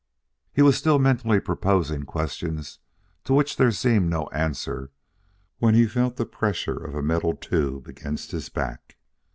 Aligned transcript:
He 0.51 0.63
was 0.63 0.75
still 0.77 0.97
mentally 0.97 1.39
proposing 1.39 2.05
questions 2.07 2.79
to 3.23 3.35
which 3.35 3.57
there 3.57 3.69
seemed 3.69 4.09
no 4.09 4.27
answer 4.29 4.89
when 5.59 5.75
he 5.75 5.85
felt 5.85 6.15
the 6.15 6.25
pressure 6.25 6.83
of 6.83 6.95
a 6.95 7.03
metal 7.03 7.35
tube 7.35 7.87
against 7.87 8.31
his 8.31 8.49
back. 8.49 8.97